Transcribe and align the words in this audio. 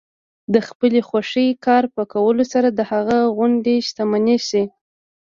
د 0.53 0.55
خپلې 0.67 0.99
خوښې 1.07 1.47
کار 1.65 1.83
په 1.95 2.03
کولو 2.13 2.43
سره 2.53 2.67
د 2.71 2.79
هغه 2.91 3.17
غوندې 3.35 3.75
شتمن 3.87 4.25
شئ. 4.47 4.63